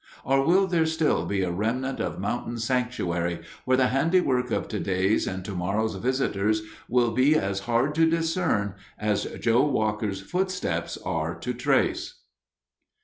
[0.23, 5.27] Or will there still be a remnant of mountain sanctuary, where the handiwork of today's
[5.27, 11.53] and tomorrow's visitors will be as hard to discern as Joe Walker's footsteps are to
[11.53, 12.15] trace?